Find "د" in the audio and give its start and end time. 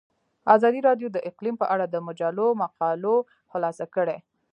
1.11-1.17, 1.89-1.95